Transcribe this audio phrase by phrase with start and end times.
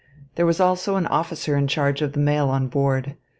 [0.33, 3.17] There was also an officer in charge of the mail on board.